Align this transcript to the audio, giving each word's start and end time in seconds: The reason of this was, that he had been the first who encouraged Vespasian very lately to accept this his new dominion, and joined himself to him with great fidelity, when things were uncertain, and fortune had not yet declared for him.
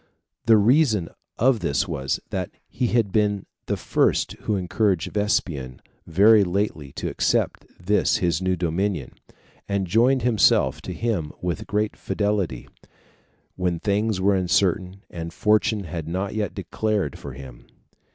The 0.47 0.57
reason 0.57 1.09
of 1.37 1.59
this 1.59 1.87
was, 1.87 2.19
that 2.31 2.49
he 2.67 2.87
had 2.87 3.11
been 3.11 3.45
the 3.67 3.77
first 3.77 4.31
who 4.31 4.55
encouraged 4.55 5.13
Vespasian 5.13 5.79
very 6.07 6.43
lately 6.43 6.91
to 6.93 7.07
accept 7.07 7.67
this 7.79 8.17
his 8.17 8.41
new 8.41 8.55
dominion, 8.55 9.11
and 9.69 9.85
joined 9.85 10.23
himself 10.23 10.81
to 10.81 10.93
him 10.93 11.33
with 11.43 11.67
great 11.67 11.95
fidelity, 11.95 12.67
when 13.55 13.77
things 13.79 14.19
were 14.19 14.33
uncertain, 14.33 15.03
and 15.11 15.33
fortune 15.33 15.83
had 15.83 16.07
not 16.07 16.33
yet 16.33 16.55
declared 16.55 17.19
for 17.19 17.33
him. 17.33 17.67